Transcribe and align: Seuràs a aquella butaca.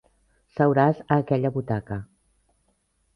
Seuràs 0.53 1.01
a 1.03 1.17
aquella 1.23 1.51
butaca. 1.57 1.99